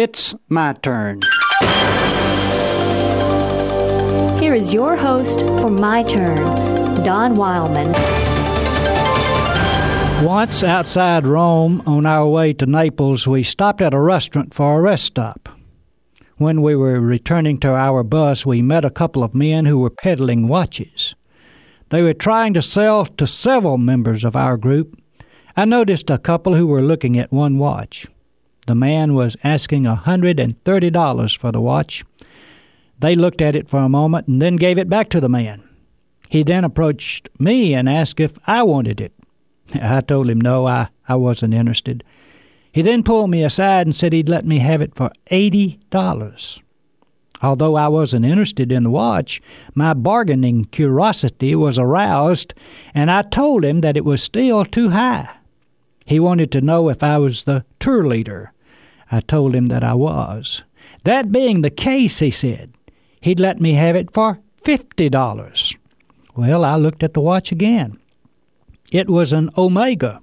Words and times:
It's 0.00 0.32
my 0.48 0.74
turn. 0.74 1.18
Here 4.38 4.54
is 4.54 4.72
your 4.72 4.94
host 4.94 5.40
for 5.40 5.68
My 5.68 6.04
Turn, 6.04 6.36
Don 7.02 7.34
Wildman. 7.34 7.90
Once 10.24 10.62
outside 10.62 11.26
Rome 11.26 11.82
on 11.84 12.06
our 12.06 12.28
way 12.28 12.52
to 12.52 12.66
Naples, 12.66 13.26
we 13.26 13.42
stopped 13.42 13.80
at 13.80 13.92
a 13.92 13.98
restaurant 13.98 14.54
for 14.54 14.78
a 14.78 14.80
rest 14.80 15.02
stop. 15.02 15.48
When 16.36 16.62
we 16.62 16.76
were 16.76 17.00
returning 17.00 17.58
to 17.58 17.74
our 17.74 18.04
bus, 18.04 18.46
we 18.46 18.62
met 18.62 18.84
a 18.84 18.90
couple 18.90 19.24
of 19.24 19.34
men 19.34 19.64
who 19.64 19.80
were 19.80 19.90
peddling 19.90 20.46
watches. 20.46 21.16
They 21.88 22.04
were 22.04 22.14
trying 22.14 22.54
to 22.54 22.62
sell 22.62 23.04
to 23.04 23.26
several 23.26 23.78
members 23.78 24.22
of 24.22 24.36
our 24.36 24.56
group. 24.56 24.96
I 25.56 25.64
noticed 25.64 26.08
a 26.08 26.18
couple 26.18 26.54
who 26.54 26.68
were 26.68 26.82
looking 26.82 27.18
at 27.18 27.32
one 27.32 27.58
watch. 27.58 28.06
The 28.68 28.74
man 28.74 29.14
was 29.14 29.34
asking 29.42 29.86
a 29.86 30.02
$130 30.04 31.38
for 31.38 31.50
the 31.50 31.60
watch. 31.60 32.04
They 32.98 33.16
looked 33.16 33.40
at 33.40 33.56
it 33.56 33.66
for 33.66 33.78
a 33.78 33.88
moment 33.88 34.28
and 34.28 34.42
then 34.42 34.56
gave 34.56 34.76
it 34.76 34.90
back 34.90 35.08
to 35.08 35.22
the 35.22 35.28
man. 35.30 35.66
He 36.28 36.42
then 36.42 36.64
approached 36.64 37.30
me 37.38 37.72
and 37.72 37.88
asked 37.88 38.20
if 38.20 38.34
I 38.46 38.62
wanted 38.64 39.00
it. 39.00 39.14
I 39.72 40.02
told 40.02 40.28
him 40.28 40.38
no, 40.38 40.66
I, 40.66 40.88
I 41.08 41.14
wasn't 41.14 41.54
interested. 41.54 42.04
He 42.70 42.82
then 42.82 43.02
pulled 43.02 43.30
me 43.30 43.42
aside 43.42 43.86
and 43.86 43.96
said 43.96 44.12
he'd 44.12 44.28
let 44.28 44.44
me 44.44 44.58
have 44.58 44.82
it 44.82 44.94
for 44.94 45.12
$80. 45.30 46.60
Although 47.40 47.74
I 47.74 47.88
wasn't 47.88 48.26
interested 48.26 48.70
in 48.70 48.82
the 48.82 48.90
watch, 48.90 49.40
my 49.74 49.94
bargaining 49.94 50.66
curiosity 50.66 51.54
was 51.54 51.78
aroused, 51.78 52.52
and 52.94 53.10
I 53.10 53.22
told 53.22 53.64
him 53.64 53.80
that 53.80 53.96
it 53.96 54.04
was 54.04 54.22
still 54.22 54.66
too 54.66 54.90
high. 54.90 55.30
He 56.04 56.20
wanted 56.20 56.52
to 56.52 56.60
know 56.60 56.90
if 56.90 57.02
I 57.02 57.16
was 57.16 57.44
the 57.44 57.64
tour 57.80 58.06
leader. 58.06 58.52
I 59.10 59.20
told 59.20 59.54
him 59.54 59.66
that 59.66 59.82
I 59.82 59.94
was. 59.94 60.62
That 61.04 61.32
being 61.32 61.62
the 61.62 61.70
case, 61.70 62.18
he 62.18 62.30
said, 62.30 62.72
he'd 63.20 63.40
let 63.40 63.60
me 63.60 63.74
have 63.74 63.96
it 63.96 64.12
for 64.12 64.40
$50. 64.64 65.76
Well, 66.36 66.64
I 66.64 66.76
looked 66.76 67.02
at 67.02 67.14
the 67.14 67.20
watch 67.20 67.50
again. 67.50 67.98
It 68.92 69.08
was 69.08 69.32
an 69.32 69.50
Omega. 69.56 70.20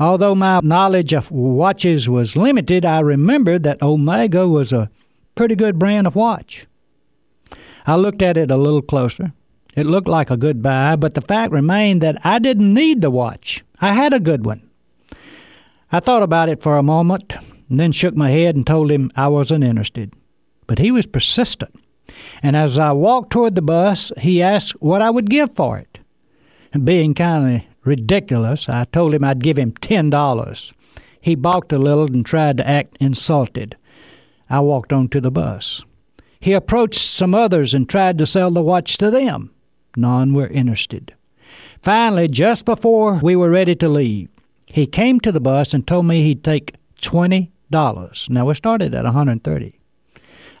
Although 0.00 0.34
my 0.34 0.60
knowledge 0.62 1.12
of 1.12 1.30
watches 1.30 2.08
was 2.08 2.36
limited, 2.36 2.84
I 2.84 3.00
remembered 3.00 3.64
that 3.64 3.82
Omega 3.82 4.48
was 4.48 4.72
a 4.72 4.90
pretty 5.34 5.54
good 5.54 5.78
brand 5.78 6.06
of 6.06 6.16
watch. 6.16 6.66
I 7.86 7.96
looked 7.96 8.22
at 8.22 8.36
it 8.36 8.50
a 8.50 8.56
little 8.56 8.82
closer. 8.82 9.32
It 9.74 9.86
looked 9.86 10.08
like 10.08 10.30
a 10.30 10.36
good 10.36 10.62
buy, 10.62 10.96
but 10.96 11.14
the 11.14 11.20
fact 11.20 11.52
remained 11.52 12.02
that 12.02 12.18
I 12.24 12.38
didn't 12.38 12.72
need 12.72 13.00
the 13.00 13.10
watch. 13.10 13.64
I 13.80 13.92
had 13.92 14.12
a 14.12 14.20
good 14.20 14.44
one. 14.44 14.68
I 15.90 16.00
thought 16.00 16.22
about 16.22 16.48
it 16.48 16.62
for 16.62 16.76
a 16.76 16.82
moment 16.82 17.34
and 17.68 17.78
then 17.78 17.92
shook 17.92 18.14
my 18.14 18.30
head 18.30 18.56
and 18.56 18.66
told 18.66 18.90
him 18.90 19.10
I 19.16 19.28
wasn't 19.28 19.64
interested. 19.64 20.12
But 20.66 20.78
he 20.78 20.90
was 20.90 21.06
persistent. 21.06 21.74
And 22.42 22.56
as 22.56 22.78
I 22.78 22.92
walked 22.92 23.30
toward 23.30 23.54
the 23.54 23.62
bus, 23.62 24.12
he 24.18 24.42
asked 24.42 24.80
what 24.80 25.02
I 25.02 25.10
would 25.10 25.30
give 25.30 25.54
for 25.54 25.78
it. 25.78 25.98
And 26.72 26.84
being 26.84 27.14
kind 27.14 27.56
of 27.56 27.62
ridiculous, 27.84 28.68
I 28.68 28.84
told 28.84 29.14
him 29.14 29.24
I'd 29.24 29.42
give 29.42 29.58
him 29.58 29.72
ten 29.72 30.10
dollars. 30.10 30.72
He 31.20 31.34
balked 31.34 31.72
a 31.72 31.78
little 31.78 32.06
and 32.06 32.24
tried 32.24 32.56
to 32.58 32.68
act 32.68 32.96
insulted. 33.00 33.76
I 34.48 34.60
walked 34.60 34.92
on 34.92 35.08
to 35.08 35.20
the 35.20 35.30
bus. 35.30 35.84
He 36.40 36.52
approached 36.52 37.00
some 37.00 37.34
others 37.34 37.74
and 37.74 37.88
tried 37.88 38.18
to 38.18 38.26
sell 38.26 38.50
the 38.50 38.62
watch 38.62 38.96
to 38.98 39.10
them. 39.10 39.50
None 39.96 40.32
were 40.32 40.46
interested. 40.46 41.14
Finally, 41.82 42.28
just 42.28 42.64
before 42.64 43.18
we 43.22 43.34
were 43.34 43.50
ready 43.50 43.74
to 43.76 43.88
leave, 43.88 44.28
he 44.66 44.86
came 44.86 45.18
to 45.20 45.32
the 45.32 45.40
bus 45.40 45.74
and 45.74 45.86
told 45.86 46.06
me 46.06 46.22
he'd 46.22 46.44
take 46.44 46.74
twenty. 47.00 47.50
Now 47.70 48.46
we 48.46 48.54
started 48.54 48.94
at 48.94 49.04
130. 49.04 49.78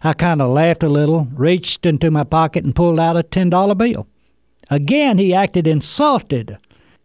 I 0.02 0.12
kind 0.12 0.40
of 0.40 0.50
laughed 0.50 0.82
a 0.82 0.88
little, 0.88 1.26
reached 1.32 1.84
into 1.86 2.10
my 2.10 2.24
pocket 2.24 2.64
and 2.64 2.74
pulled 2.74 3.00
out 3.00 3.16
a 3.16 3.22
ten 3.22 3.50
dollar 3.50 3.74
bill. 3.74 4.06
Again 4.70 5.18
he 5.18 5.34
acted 5.34 5.66
insulted, 5.66 6.58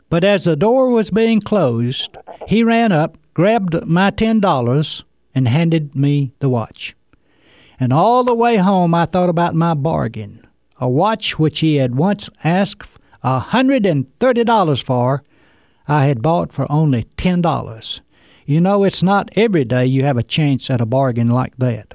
but 0.10 0.24
as 0.24 0.44
the 0.44 0.56
door 0.56 0.90
was 0.90 1.10
being 1.10 1.40
closed, 1.40 2.16
he 2.48 2.64
ran 2.64 2.92
up, 2.92 3.18
grabbed 3.34 3.86
my 3.86 4.12
ten 4.12 4.40
dollars, 4.40 5.04
and 5.34 5.48
handed 5.48 5.96
me 5.96 6.34
the 6.40 6.50
watch. 6.50 6.96
And 7.80 7.92
all 7.92 8.24
the 8.24 8.36
way 8.36 8.58
home 8.58 8.94
I 8.94 9.06
thought 9.06 9.30
about 9.30 9.56
my 9.56 9.74
bargain. 9.74 10.46
A 10.80 10.88
watch 10.88 11.40
which 11.40 11.60
he 11.60 11.78
had 11.78 11.96
once 11.96 12.30
asked 12.44 12.90
a 13.24 13.40
hundred 13.40 13.86
and 13.86 14.08
thirty 14.20 14.44
dollars 14.44 14.82
for, 14.82 15.24
I 15.88 16.06
had 16.06 16.22
bought 16.22 16.52
for 16.52 16.72
only 16.72 17.06
ten 17.18 17.42
dollars. 17.42 18.02
You 18.46 18.62
know, 18.62 18.84
it's 18.84 19.04
not 19.04 19.30
every 19.36 19.66
day 19.66 19.86
you 19.86 20.04
have 20.04 20.18
a 20.18 20.24
chance 20.24 20.70
at 20.70 20.82
a 20.82 20.86
bargain 20.86 21.30
like 21.30 21.56
that. 21.58 21.94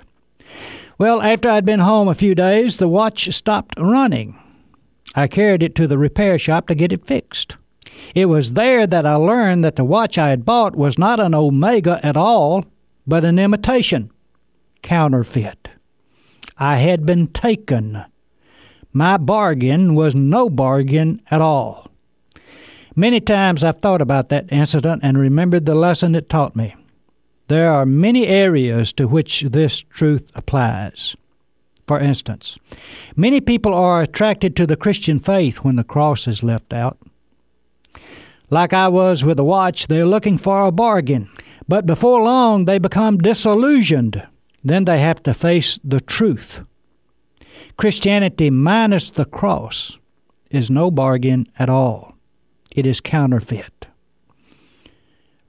Well, 0.98 1.20
after 1.22 1.48
I'd 1.48 1.64
been 1.64 1.81
home 1.81 2.09
a 2.09 2.14
few 2.14 2.34
days, 2.34 2.78
the 2.78 2.88
watch 2.88 3.32
stopped 3.34 3.78
running. 3.78 4.38
I 5.14 5.28
carried 5.28 5.62
it 5.62 5.75
to 5.76 5.86
the 5.86 5.98
repair 5.98 6.38
shop 6.38 6.66
to 6.69 6.75
get 6.75 6.92
it 6.92 7.06
fixed. 7.06 7.56
It 8.14 8.26
was 8.26 8.54
there 8.54 8.86
that 8.86 9.06
I 9.06 9.14
learned 9.14 9.64
that 9.64 9.76
the 9.76 9.84
watch 9.84 10.19
I 10.19 10.31
had 10.31 10.44
bought 10.44 10.76
was 10.76 10.98
not 10.98 11.20
an 11.20 11.34
Omega 11.34 12.00
at 12.03 12.16
all, 12.16 12.65
but 13.06 13.25
an 13.25 13.38
imitation, 13.38 14.10
counterfeit. 14.82 15.70
I 16.56 16.76
had 16.76 17.06
been 17.06 17.28
taken. 17.28 18.04
My 18.92 19.16
bargain 19.16 19.94
was 19.94 20.15
no 20.15 20.48
bargain 20.50 21.22
at 21.30 21.41
all. 21.41 21.88
Many 22.98 23.20
times 23.20 23.62
I've 23.62 23.78
thought 23.78 24.03
about 24.03 24.28
that 24.31 24.50
incident 24.50 25.03
and 25.04 25.16
remembered 25.16 25.66
the 25.66 25.76
lesson 25.76 26.16
it 26.16 26.28
taught 26.28 26.56
me. 26.56 26.75
There 27.47 27.70
are 27.70 27.86
many 27.86 28.26
areas 28.26 28.92
to 28.94 29.06
which 29.06 29.42
this 29.42 29.78
truth 29.82 30.32
applies. 30.34 31.14
For 31.86 32.00
instance, 32.00 32.59
many 33.14 33.41
people 33.41 33.72
are 33.72 34.03
attracted 34.03 34.56
to 34.56 34.66
the 34.66 34.75
Christian 34.75 35.20
faith 35.20 35.59
when 35.59 35.76
the 35.76 35.84
cross 35.84 36.26
is 36.26 36.42
left 36.42 36.72
out. 36.72 36.98
Like 38.50 38.72
I 38.72 38.88
was 38.88 39.25
with 39.25 39.36
the 39.36 39.44
watch, 39.44 39.86
they're 39.86 40.04
looking 40.04 40.36
for 40.36 40.65
a 40.65 40.72
bargain. 40.72 41.30
But 41.69 41.86
before 41.86 42.20
long, 42.25 42.65
they 42.65 42.80
become 42.80 43.19
disillusioned. 43.19 44.26
Then 44.65 44.86
they 44.86 44.98
have 44.98 45.22
to 45.22 45.34
face 45.34 45.78
the 45.84 46.00
truth. 46.00 46.62
Christianity 47.76 48.50
minus 48.50 49.12
the 49.12 49.25
cross 49.25 49.98
is 50.50 50.69
no 50.69 50.91
bargain 50.91 51.47
at 51.60 51.70
all 51.70 52.08
it 52.78 52.87
is 52.87 53.00
counterfeit. 53.00 53.89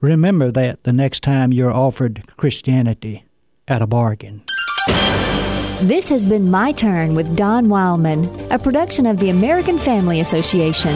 Remember 0.00 0.50
that 0.50 0.82
the 0.82 0.92
next 0.92 1.22
time 1.22 1.52
you're 1.52 1.72
offered 1.72 2.24
Christianity 2.36 3.24
at 3.68 3.82
a 3.82 3.86
bargain. 3.86 4.42
This 5.82 6.08
has 6.08 6.26
been 6.26 6.50
My 6.50 6.72
Turn 6.72 7.14
with 7.14 7.36
Don 7.36 7.68
Wildman, 7.68 8.28
a 8.50 8.58
production 8.58 9.06
of 9.06 9.20
the 9.20 9.30
American 9.30 9.78
Family 9.78 10.18
Association. 10.18 10.92